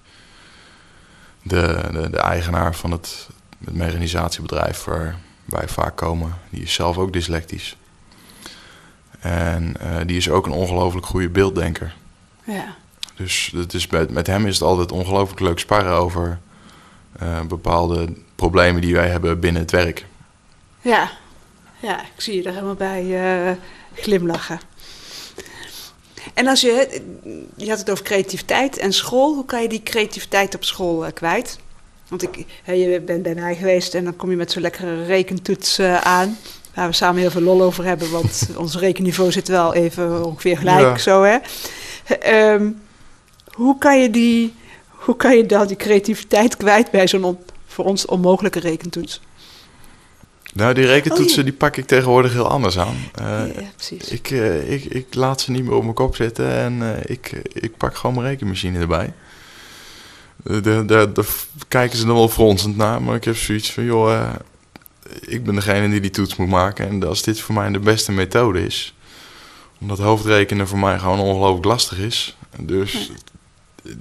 [1.41, 3.27] De, de, de eigenaar van het,
[3.65, 7.77] het mechanisatiebedrijf waar wij vaak komen, die is zelf ook dyslectisch.
[9.23, 11.95] En uh, die is ook een ongelooflijk goede beelddenker.
[12.43, 12.75] Ja.
[13.15, 16.39] Dus het is met, met hem is het altijd ongelooflijk leuk sparren over
[17.21, 20.05] uh, bepaalde problemen die wij hebben binnen het werk.
[20.81, 21.11] Ja,
[21.79, 23.51] ja ik zie je er helemaal bij uh,
[23.93, 24.59] glimlachen.
[26.33, 27.01] En als je,
[27.55, 29.33] je had het over creativiteit en school.
[29.33, 31.59] Hoe kan je die creativiteit op school kwijt?
[32.07, 35.79] Want ik, je bent bij mij geweest en dan kom je met zo'n lekkere rekentoets
[35.79, 36.37] aan
[36.73, 40.57] waar we samen heel veel lol over hebben, want ons rekenniveau zit wel even ongeveer
[40.57, 40.97] gelijk ja.
[40.97, 41.37] zo, hè.
[42.53, 42.81] Um,
[43.53, 44.53] hoe kan je die,
[44.87, 49.21] hoe kan je dan die creativiteit kwijt bij zo'n voor ons onmogelijke rekentoets?
[50.53, 52.95] Nou, die rekentoetsen oh, die pak ik tegenwoordig heel anders aan.
[53.21, 54.09] Uh, ja, precies.
[54.09, 57.31] Ik, uh, ik, ik laat ze niet meer op mijn kop zitten en uh, ik,
[57.53, 59.13] ik pak gewoon mijn rekenmachine erbij.
[60.85, 61.07] Daar
[61.67, 64.29] kijken ze dan wel fronsend naar, maar ik heb zoiets van, joh,
[65.21, 66.87] ik ben degene die die toets moet maken.
[66.87, 68.93] En als dit voor mij de beste methode is,
[69.79, 72.37] omdat hoofdrekenen voor mij gewoon ongelooflijk lastig is.
[72.59, 73.11] Dus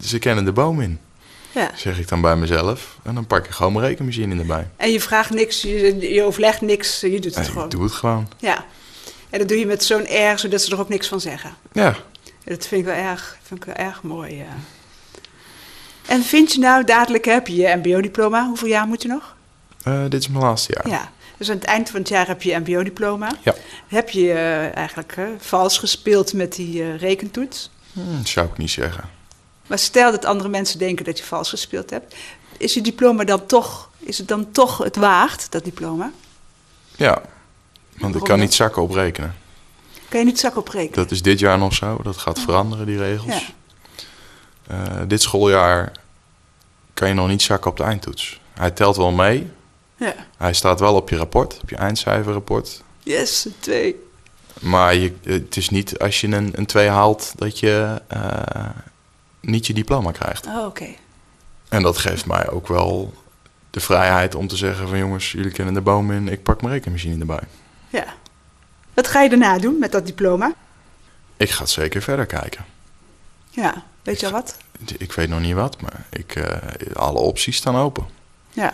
[0.00, 0.98] ze kennen de boom in.
[1.52, 1.70] Ja.
[1.74, 2.98] Zeg ik dan bij mezelf.
[3.02, 4.68] En dan pak ik gewoon mijn rekenmachine erbij.
[4.76, 7.64] En je vraagt niks, je, je overlegt niks, je doet het gewoon.
[7.64, 8.28] Ik doe het gewoon.
[8.38, 8.64] Ja.
[9.30, 11.54] En dat doe je met zo'n air, zodat ze er ook niks van zeggen.
[11.72, 11.96] Ja.
[12.44, 14.36] Dat vind ik wel erg, vind ik wel erg mooi.
[14.36, 14.56] Ja.
[16.06, 18.46] En vind je nou, dadelijk heb je je mbo-diploma.
[18.46, 19.36] Hoeveel jaar moet je nog?
[19.84, 20.88] Uh, dit is mijn laatste jaar.
[20.88, 23.32] Ja, dus aan het eind van het jaar heb je mbo-diploma.
[23.42, 23.54] Ja.
[23.88, 27.70] Heb je uh, eigenlijk uh, vals gespeeld met die rekentoets?
[27.92, 29.04] Hmm, zou ik niet zeggen.
[29.66, 32.14] Maar stel dat andere mensen denken dat je vals gespeeld hebt.
[32.56, 36.12] Is je diploma dan toch, is het dan toch het waard, dat diploma?
[36.96, 37.22] Ja,
[37.98, 39.34] want ik kan niet zakken op rekenen.
[40.08, 40.94] Kan je niet zakken op rekenen?
[40.94, 42.44] Dat is dit jaar nog zo, dat gaat oh.
[42.44, 43.54] veranderen, die regels.
[44.66, 45.04] Ja.
[45.04, 45.92] dit schooljaar
[46.94, 48.40] kan je nog niet zakken op de eindtoets.
[48.54, 49.50] Hij telt wel mee,
[50.02, 50.14] ja.
[50.36, 52.82] Hij staat wel op je rapport, op je eindcijferrapport.
[53.02, 53.96] Yes, een 2.
[54.60, 58.68] Maar je, het is niet als je een, een 2 haalt dat je uh,
[59.40, 60.46] niet je diploma krijgt.
[60.46, 60.66] Oh, oké.
[60.66, 60.98] Okay.
[61.68, 63.14] En dat geeft mij ook wel
[63.70, 66.74] de vrijheid om te zeggen van jongens, jullie kennen de boom in, ik pak mijn
[66.74, 67.42] rekenmachine erbij.
[67.88, 68.04] Ja.
[68.94, 70.54] Wat ga je daarna doen met dat diploma?
[71.36, 72.64] Ik ga het zeker verder kijken.
[73.50, 74.56] Ja, weet je al wat?
[74.96, 76.44] Ik weet nog niet wat, maar ik, uh,
[76.94, 78.06] alle opties staan open.
[78.50, 78.72] Ja.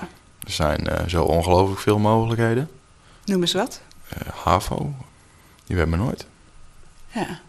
[0.48, 2.70] Er zijn uh, zo ongelooflijk veel mogelijkheden.
[3.24, 3.80] Noem eens wat.
[4.12, 4.94] Uh, HAVO,
[5.66, 6.26] die hebben we nooit.
[7.12, 7.40] Ja.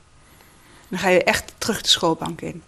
[0.88, 2.62] Dan ga je echt terug de schoolbank in.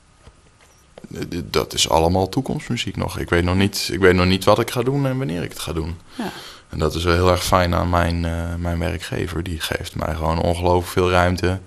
[1.29, 3.19] d- dat is allemaal toekomstmuziek nog.
[3.19, 5.49] Ik weet nog, niet, ik weet nog niet wat ik ga doen en wanneer ik
[5.49, 5.97] het ga doen.
[6.15, 6.31] Ja.
[6.69, 9.43] En dat is wel heel erg fijn aan mijn, eh, mijn werkgever.
[9.43, 11.59] Die geeft mij gewoon ongelooflijk veel ruimte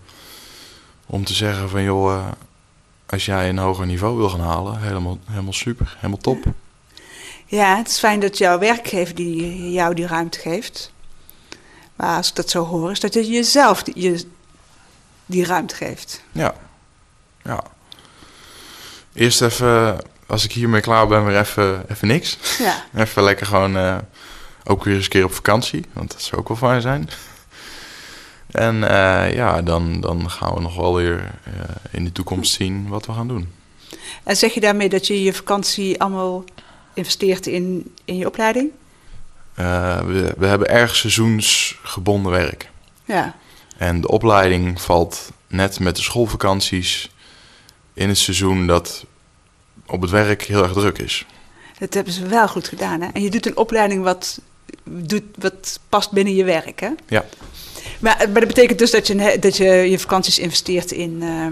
[1.07, 2.27] om te zeggen van joh, eh,
[3.07, 6.45] als jij een hoger niveau wil gaan halen, helemaal, helemaal super, helemaal top.
[6.45, 6.53] Ja,
[7.63, 10.93] het is fijn dat jouw werkgever die, jou die ruimte geeft.
[11.97, 14.27] Maar als ik dat zo hoor, is dat je jezelf die, je,
[15.27, 16.23] die ruimte geeft.
[16.33, 16.55] Ja,
[17.43, 17.63] ja.
[19.13, 22.39] Eerst even, als ik hiermee klaar ben, weer even, even niks.
[22.59, 23.97] Ja, Even lekker gewoon eh,
[24.65, 27.09] ook weer eens een keer op vakantie, want dat zou ook wel fijn zijn.
[28.51, 31.53] En eh, ja, dan, dan gaan we nog wel weer eh,
[31.91, 33.53] in de toekomst zien wat we gaan doen.
[34.25, 36.45] en zeg je daarmee dat je je vakantie allemaal
[36.95, 38.71] investeert in, in je opleiding?
[39.55, 42.71] Eh, we, we hebben erg seizoensgebonden werk.
[43.05, 43.35] Ja,
[43.77, 47.11] En de opleiding valt net met de schoolvakanties
[47.95, 49.05] in het seizoen dat
[49.87, 51.27] op het werk heel erg druk is.
[51.79, 53.01] dat hebben ze wel goed gedaan.
[53.01, 53.09] Hè?
[53.13, 54.41] En je doet een opleiding wat,
[54.85, 56.81] doet, wat past binnen je werk.
[56.81, 56.91] Hè?
[57.09, 57.25] Ja,
[57.99, 61.47] Maar, maar dat betekent dus dat je, dat je je vakanties investeert in, eh,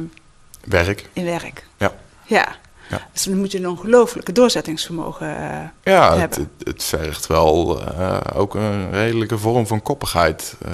[0.70, 1.09] werk.
[1.12, 1.66] in werk.
[1.78, 1.94] Ja.
[2.26, 2.57] Ja.
[2.90, 3.09] Ja.
[3.12, 6.51] Dus dan moet je een ongelooflijke doorzettingsvermogen eh, Ja, het, hebben.
[6.59, 10.55] het, het vergt wel eh, ook een redelijke vorm van koppigheid.
[10.64, 10.73] eh,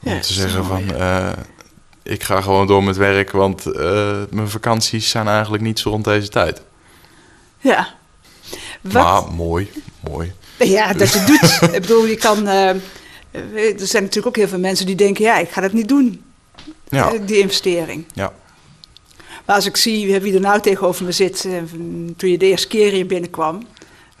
[0.00, 0.82] Ja, om te zeggen van,
[2.02, 3.64] ik ga gewoon door met werk, want
[4.30, 6.62] mijn vakanties zijn eigenlijk niet zo rond deze tijd.
[7.58, 7.88] Ja.
[8.80, 8.92] Wat?
[8.92, 10.32] Maar mooi, mooi.
[10.58, 11.24] Ja, dat je
[11.60, 11.72] doet.
[11.74, 12.46] Ik bedoel, je kan...
[12.46, 12.80] er
[13.76, 15.24] zijn natuurlijk ook heel veel mensen die denken...
[15.24, 16.22] ja, ik ga dat niet doen,
[16.88, 18.04] Ja, die investering.
[18.12, 18.32] ja,
[19.46, 21.44] Maar als ik zie wie er nou tegenover me zit...
[21.44, 21.52] eh,
[22.16, 23.66] toen je de eerste keer hier binnenkwam...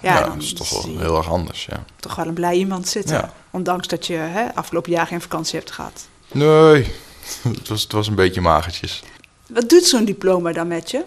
[0.00, 1.84] Ja, dat is toch wel heel erg anders, ja.
[1.96, 3.16] toch wel een blij iemand zitten.
[3.16, 3.32] Ja.
[3.50, 6.06] Ondanks dat je hè, afgelopen jaar geen vakantie hebt gehad.
[6.32, 6.86] Nee,
[7.58, 9.02] het was, het was een beetje magertjes.
[9.46, 11.04] Wat doet zo'n diploma dan met je?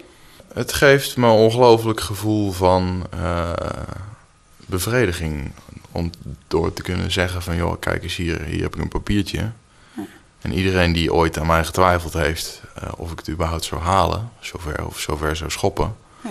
[0.54, 3.52] Het geeft me een ongelooflijk gevoel van eh,
[4.66, 5.52] bevrediging.
[5.92, 6.10] Om
[6.48, 9.52] door te kunnen zeggen van, joh, kijk eens hier, hier heb ik een papiertje.
[10.46, 14.32] En iedereen die ooit aan mij getwijfeld heeft eh, of ik het überhaupt zou halen,
[14.40, 16.30] zover of zover zou schoppen, Ja.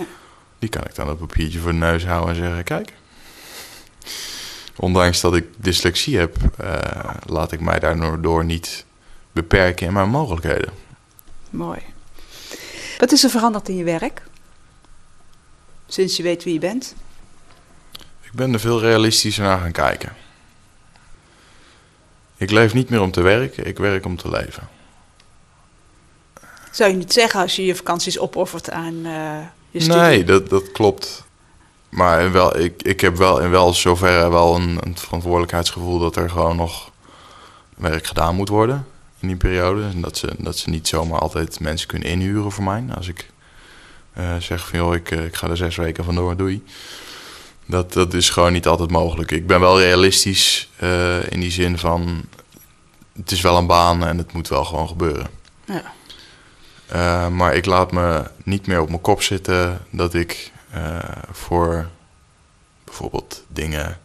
[0.59, 2.93] die kan ik dan dat papiertje voor de neus houden en zeggen, kijk.
[4.75, 8.85] Ondanks dat ik dyslexie heb, eh, laat ik mij daardoor niet
[9.31, 10.73] beperken in mijn mogelijkheden.
[11.49, 11.79] Mooi.
[12.97, 14.21] Wat is er veranderd in je werk?
[15.87, 16.95] Sinds je weet wie je bent?
[18.21, 20.15] Ik ben er veel realistischer naar gaan kijken.
[22.45, 24.67] Ik leef niet meer om te werken, ik werk om te leven.
[26.71, 29.37] Zou je niet zeggen als je je vakanties opoffert aan eh,
[29.69, 30.01] je studie?
[30.01, 31.23] Nee, dat, dat klopt.
[31.89, 36.29] Maar wel, ik, ik heb wel in wel zoverre wel een, een verantwoordelijkheidsgevoel dat er
[36.29, 36.91] gewoon nog
[37.77, 38.87] werk gedaan moet worden
[39.19, 39.83] in die periode.
[39.83, 42.83] En dat ze, dat ze niet zomaar altijd mensen kunnen inhuren voor mij.
[42.95, 43.29] Als ik
[44.13, 46.63] eh, zeg van joh, ik, eh, ik ga er zes weken vandoor, doei.
[47.65, 49.31] Dat, dat is gewoon niet altijd mogelijk.
[49.31, 52.25] Ik ben wel realistisch eh, in die zin van
[53.15, 55.27] het is wel een baan en het moet wel gewoon gebeuren.
[55.65, 55.93] Ja.
[56.93, 60.99] Uh, maar ik laat me niet meer op mijn kop zitten dat ik uh,
[61.31, 61.89] voor
[62.83, 63.99] bijvoorbeeld dingen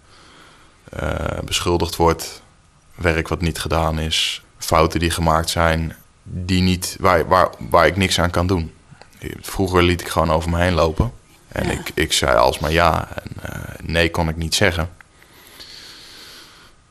[1.45, 2.43] beschuldigd word,
[2.95, 7.97] werk wat niet gedaan is, fouten die gemaakt zijn, die niet, waar, waar, waar ik
[7.97, 8.73] niks aan kan doen.
[9.41, 11.13] Vroeger liet ik gewoon over me heen lopen
[11.53, 11.71] en ja.
[11.71, 14.91] ik, ik zei alsmaar ja en uh, nee kon ik niet zeggen.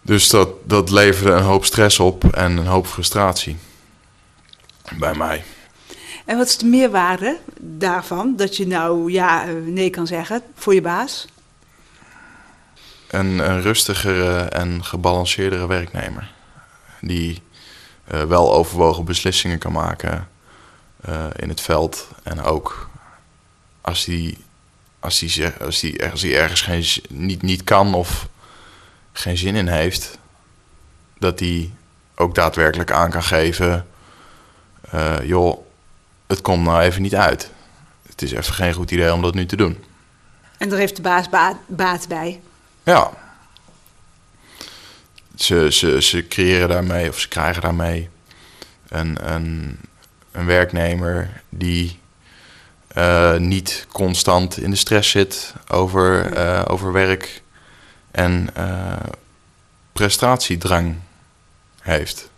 [0.01, 3.57] Dus dat, dat leverde een hoop stress op en een hoop frustratie
[4.97, 5.43] bij mij.
[6.25, 10.81] En wat is de meerwaarde daarvan, dat je nou ja, nee kan zeggen voor je
[10.81, 11.27] baas?
[13.07, 16.31] Een, een rustigere en gebalanceerdere werknemer.
[17.01, 17.41] Die
[18.13, 20.27] uh, wel overwogen beslissingen kan maken
[21.09, 22.07] uh, in het veld.
[22.23, 22.89] En ook
[23.81, 24.37] als hij
[24.99, 28.27] als die, als die, als die ergens geen, niet, niet kan of
[29.11, 30.17] geen zin in heeft,
[31.17, 31.71] dat hij
[32.15, 33.87] ook daadwerkelijk aan kan geven:
[34.93, 35.65] uh, joh,
[36.27, 37.51] het komt nou even niet uit.
[38.07, 39.83] Het is even geen goed idee om dat nu te doen.
[40.57, 42.41] En daar heeft de baas baat, baat bij.
[42.83, 43.11] Ja.
[45.35, 48.09] Ze, ze, ze creëren daarmee, of ze krijgen daarmee
[48.87, 49.79] een, een,
[50.31, 51.98] een werknemer die
[52.97, 57.41] uh, niet constant in de stress zit over, uh, over werk
[58.11, 58.93] en uh,
[59.93, 60.95] prestatiedrang
[61.81, 62.29] heeft.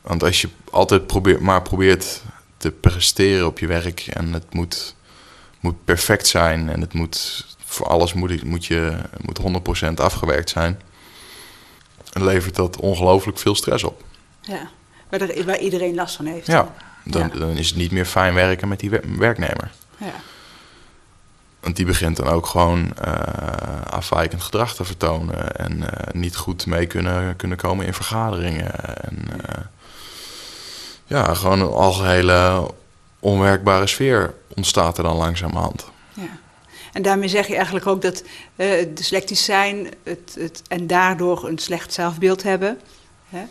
[0.00, 2.22] Want als je altijd probeert, maar probeert
[2.56, 4.94] te presteren op je werk en het moet,
[5.60, 9.40] moet perfect zijn en het moet voor alles moet, moet je moet
[9.88, 10.80] 100% afgewerkt zijn,
[12.12, 14.04] levert dat ongelooflijk veel stress op.
[14.40, 14.70] Ja,
[15.08, 16.46] waar, waar iedereen last van heeft.
[16.46, 16.74] Ja.
[17.04, 17.38] Dan, Ja.
[17.38, 19.70] dan is het niet meer fijn werken met die wer- werknemer.
[19.96, 20.12] Ja.
[21.60, 23.12] Want die begint dan ook gewoon eh,
[23.90, 25.56] afwijkend gedrag te vertonen.
[25.56, 28.84] En eh, niet goed mee kunnen, kunnen komen in vergaderingen.
[29.04, 29.60] En eh,
[31.06, 32.70] ja, gewoon een algehele
[33.18, 35.84] onwerkbare sfeer ontstaat er dan langzamerhand.
[36.14, 36.22] Ja.
[36.92, 38.22] En daarmee zeg je eigenlijk ook dat
[38.94, 42.80] dyslectisch zijn het, het, en daardoor een slecht zelfbeeld hebben,
[43.28, 43.42] hè,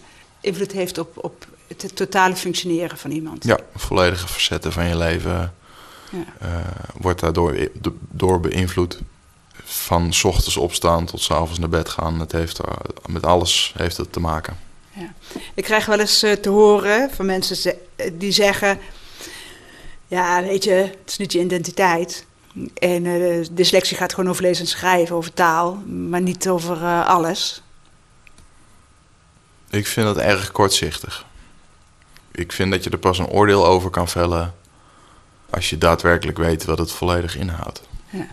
[0.41, 1.45] invloed heeft op, op
[1.77, 3.43] het totale functioneren van iemand.
[3.43, 5.53] Ja, volledige facetten van je leven
[6.11, 6.23] Ja.
[6.39, 6.49] eh,
[6.97, 7.69] wordt daardoor
[8.11, 8.99] door beïnvloed.
[9.63, 12.19] Van 's ochtends opstaan tot 's avonds naar bed gaan.
[12.19, 12.59] Het heeft
[13.05, 14.57] met alles heeft het te maken.
[15.53, 17.75] Ik krijg wel eens eh, te horen van mensen
[18.13, 18.79] die zeggen:
[20.07, 22.25] Ja, weet je, het is niet je identiteit.
[22.73, 27.61] En eh, dyslexie gaat gewoon over lezen en schrijven, over taal, maar niet over alles.
[29.69, 31.25] Ik vind dat erg kortzichtig.
[32.31, 34.53] Ik vind dat je er pas een oordeel over kan vellen
[35.49, 37.81] als je daadwerkelijk weet wat het volledig inhoudt.
[38.09, 38.27] Ja.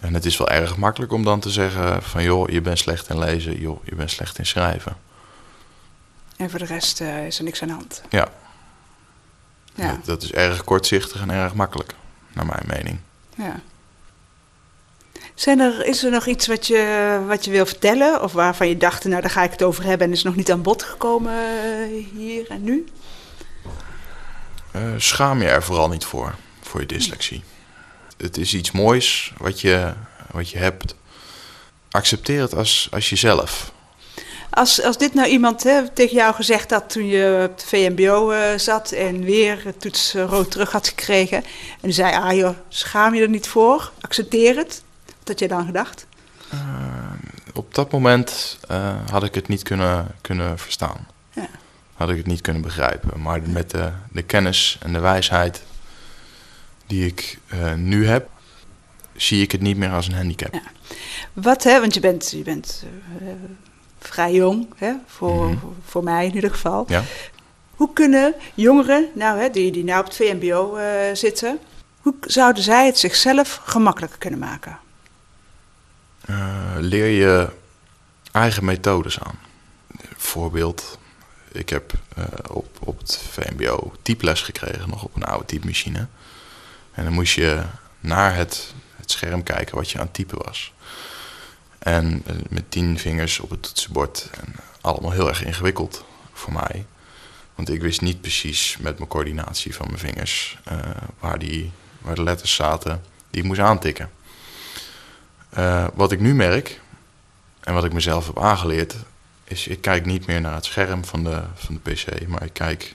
[0.00, 3.08] En het is wel erg makkelijk om dan te zeggen van joh, je bent slecht
[3.08, 4.96] in lezen, joh, je bent slecht in schrijven.
[6.36, 8.02] En voor de rest eh, is er niks aan de hand.
[8.10, 8.28] Ja,
[9.74, 11.94] Ja, Dat, dat is erg kortzichtig en erg makkelijk,
[12.32, 12.98] naar mijn mening.
[13.36, 13.60] ja.
[15.34, 18.22] Zijn er, is er nog iets wat je, wat je wil vertellen?
[18.22, 20.50] Of waarvan je dacht, nou daar ga ik het over hebben en is nog niet
[20.50, 22.86] aan bod gekomen eh, hier en nu?
[24.72, 27.42] Eh, schaam je er vooral niet voor, voor je dyslexie.
[28.16, 29.92] Het is iets moois wat je,
[30.30, 30.94] wat je hebt.
[31.90, 33.72] Accepteer het als, als jezelf.
[34.50, 38.30] Als, als dit nou iemand hè, tegen jou gezegd had toen je op de VMBO
[38.30, 41.36] eh, zat en weer het toets rood terug had gekregen.
[41.36, 41.44] En
[41.80, 43.92] die zei, ah joh, schaam je er niet voor?
[44.00, 44.83] Accepteer het.
[45.24, 46.06] Had je dan gedacht?
[47.54, 51.06] Op dat moment eh, had ik het niet kunnen, kunnen verstaan.
[51.32, 51.48] Ja.
[51.94, 53.20] Had ik het niet kunnen begrijpen.
[53.20, 55.62] Maar met de, de kennis en de wijsheid
[56.86, 58.28] die ik eh, nu heb,
[59.16, 60.54] zie ik het niet meer als een handicap.
[60.54, 60.62] Ja.
[61.32, 62.84] Wat, hè, want je bent, je bent
[63.20, 63.26] eh,
[63.98, 65.56] vrij jong, hè, voor, Mhm.
[65.84, 66.84] voor mij in ieder geval.
[66.88, 67.02] Ja?
[67.70, 71.58] Hoe kunnen jongeren, nou, hè, die, die nou op het VMBO eh, zitten,
[72.00, 74.78] hoe zouden zij het zichzelf gemakkelijker kunnen maken?
[76.26, 77.48] Eh, leer je
[78.32, 79.38] eigen methodes aan.
[80.16, 80.98] Voorbeeld,
[81.52, 86.06] ik heb eh, op, op het VMBO typles gekregen, nog op een oude typemachine.
[86.92, 87.62] En dan moest je
[88.00, 90.72] naar het, het scherm kijken wat je aan het typen was.
[91.78, 94.30] En eh, met tien vingers op het toetsenbord.
[94.40, 96.86] En allemaal heel erg ingewikkeld voor mij.
[97.54, 100.58] Want ik wist niet precies met mijn coördinatie van mijn vingers
[101.18, 104.10] waar, die, waar de letters zaten die ik moest aantikken.
[105.54, 106.80] Eh, wat ik nu merk,
[107.60, 108.94] en wat ik mezelf heb aangeleerd,
[109.44, 112.52] is ik kijk niet meer naar het scherm van de, van de PC, maar ik
[112.52, 112.94] kijk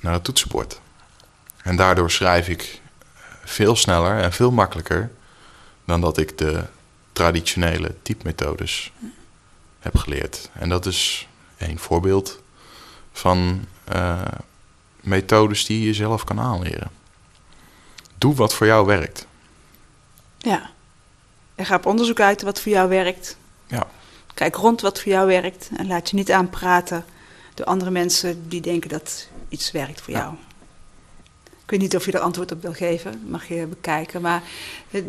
[0.00, 0.80] naar het toetsenbord.
[1.62, 2.80] En daardoor schrijf ik
[3.44, 5.10] veel sneller en veel makkelijker
[5.84, 6.64] dan dat ik de
[7.12, 8.92] traditionele typmethodes
[9.80, 10.50] heb geleerd.
[10.52, 12.42] En dat is één voorbeeld
[13.12, 14.22] van eh,
[15.00, 16.90] methodes die je zelf kan aanleren.
[18.18, 19.26] Doe wat voor jou werkt.
[20.38, 20.74] Ja.
[21.56, 23.36] En ga op onderzoek uit wat voor jou werkt.
[23.66, 23.86] Ja.
[24.34, 27.04] Kijk rond wat voor jou werkt en laat je niet aanpraten
[27.54, 30.18] door andere mensen die denken dat iets werkt voor Ja.
[30.20, 30.34] jou.
[31.64, 34.20] Ik weet niet of je er antwoord op wil geven, mag je bekijken.
[34.20, 34.42] Maar
[34.90, 35.04] het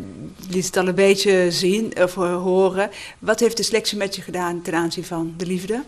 [0.50, 2.90] liet het al een beetje zien of eh, horen.
[3.20, 5.84] Wat heeft dyslexie met je gedaan ten aanzien van de liefde?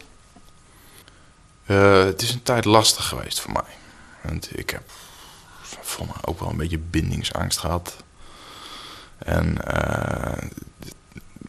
[1.66, 3.74] Eh, het is een tijd lastig geweest voor mij.
[4.22, 4.84] Want ik heb
[5.82, 7.96] voor mij ook wel een beetje bindingsangst gehad.
[9.20, 10.48] En eh,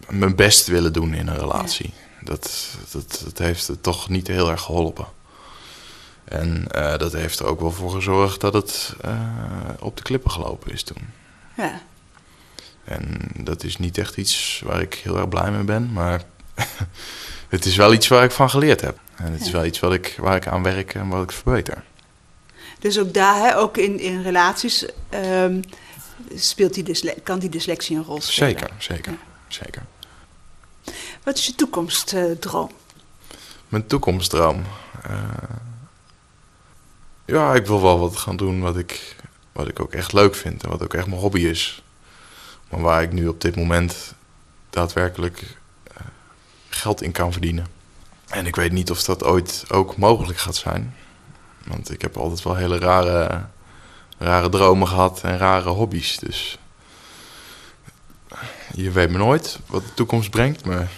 [0.08, 1.92] mijn best willen doen in een relatie.
[2.20, 5.06] Dat, dat, dat heeft het toch niet heel erg geholpen.
[6.24, 9.12] En eh, dat heeft er ook wel voor gezorgd dat het eh,
[9.78, 11.08] op de klippen gelopen is toen.
[11.56, 11.80] Ja.
[12.84, 15.92] En dat is niet echt iets waar ik heel erg blij mee ben.
[15.92, 16.22] Maar
[17.48, 18.98] het is wel iets waar ik van geleerd heb.
[19.16, 21.84] En het is wel iets wat ik, waar ik aan werk en wat ik verbeter.
[22.78, 25.60] Dus ook daar, hè, ook in, in relaties, ehm,
[26.34, 28.50] speelt die kan die dyslexie een rol spelen.
[28.58, 29.18] Zeker, zeker, Ja.
[29.48, 29.82] zeker.
[31.22, 32.70] Wat is je toekomstdroom?
[33.68, 34.62] Mijn toekomstdroom.
[35.02, 35.22] eh,
[37.24, 39.16] ja, ik wil wel wat gaan doen wat ik,
[39.52, 40.62] wat ik ook echt leuk vind.
[40.62, 41.82] En wat ook echt mijn hobby is.
[42.70, 44.14] Maar waar ik nu op dit moment
[44.70, 45.96] daadwerkelijk eh,
[46.68, 47.66] geld in kan verdienen.
[48.28, 50.94] En ik weet niet of dat ooit ook mogelijk gaat zijn.
[51.66, 53.44] Want ik heb altijd wel hele rare,
[54.20, 56.18] rare dromen gehad en rare hobby's.
[56.18, 56.58] Dus
[58.74, 60.64] je weet me nooit wat de toekomst brengt.
[60.64, 60.88] Maar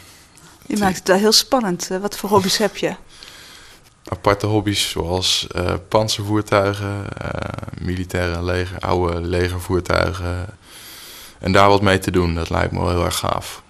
[0.66, 1.90] Je maakt het wel heel spannend.
[1.90, 2.94] Eh, Wat voor hobby's heb je?
[4.08, 7.28] aparte hobby's zoals uh, panzervoertuigen, uh,
[7.80, 10.46] militaire leger, oude legervoertuigen.
[11.38, 13.62] En daar wat mee te doen, dat lijkt me wel heel erg gaaf.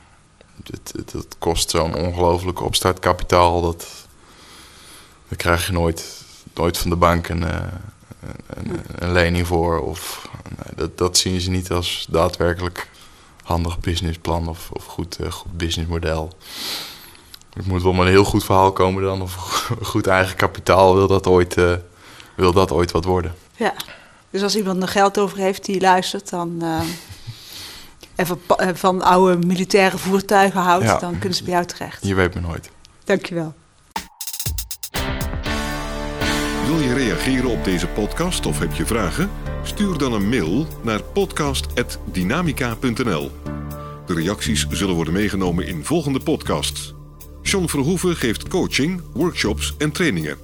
[0.95, 3.61] Het kost zo'n ongelooflijk opstartkapitaal.
[3.61, 3.87] Dat,
[5.29, 6.23] dat krijg je nooit,
[6.55, 7.57] nooit van de bank een, uh,
[8.47, 9.81] een, een, lening voor.
[9.81, 10.29] Of,
[10.77, 12.89] dat, dat zien ze niet als daadwerkelijk
[13.43, 16.33] handig businessplan of, of goed, goed businessmodel.
[17.55, 19.23] Het moet wel met een heel goed verhaal komen dan.
[19.23, 19.35] Of
[19.83, 21.73] goed eigen kapitaal wil dat ooit, uh,
[22.37, 23.35] wil dat ooit wat worden.
[23.57, 23.75] Ja,
[24.31, 26.59] dus als iemand er geld over heeft die luistert, dan.
[26.63, 26.81] Uh,
[28.15, 28.39] en van,
[28.75, 30.99] van, oude militaire voertuigen houdt, ja.
[30.99, 32.07] dan kunnen ze bij jou terecht.
[32.07, 32.71] Je weet me nooit.
[33.05, 33.55] Dankjewel.
[36.67, 39.31] Wil je reageren op deze podcast of heb je vragen?
[39.63, 43.31] Stuur dan een mail naar podcast.dynamica.nl.
[44.07, 46.95] De reacties zullen worden meegenomen in volgende podcasts.
[47.43, 50.39] John Verhoeven geeft coaching, workshops en trainingen.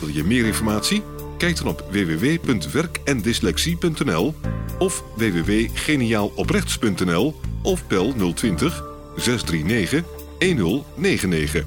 [0.00, 1.02] Wil je meer informatie?
[1.38, 4.34] Kijk dan op www.werkendyslexie.nl
[4.78, 8.84] of www.geniaaloprechts.nl of bel 020
[9.16, 10.04] 639
[10.38, 11.64] 1099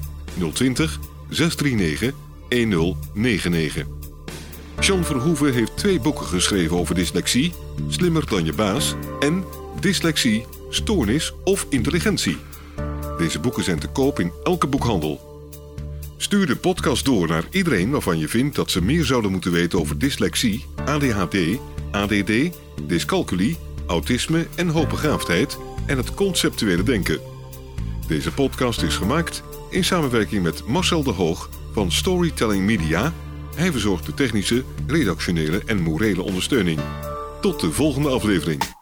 [0.52, 2.23] 020 639
[2.54, 3.86] 1099.
[4.80, 7.52] John Verhoeven heeft twee boeken geschreven over dyslexie,
[7.88, 9.44] Slimmer dan je baas en
[9.80, 12.36] Dyslexie, Stoornis of Intelligentie.
[13.18, 15.42] Deze boeken zijn te koop in elke boekhandel.
[16.16, 19.80] Stuur de podcast door naar iedereen waarvan je vindt dat ze meer zouden moeten weten
[19.80, 21.36] over dyslexie, ADHD,
[21.90, 22.32] ADD,
[22.86, 27.20] dyscalculie, autisme en hoogbegaafdheid en het conceptuele denken.
[28.06, 33.12] Deze podcast is gemaakt in samenwerking met Marcel de Hoog van Storytelling Media.
[33.56, 36.80] Hij verzorgt de technische, redactionele en morele ondersteuning.
[37.40, 38.73] Tot de volgende aflevering.